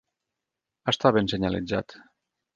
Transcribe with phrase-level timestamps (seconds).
[0.93, 1.99] Està ben senyalitzat.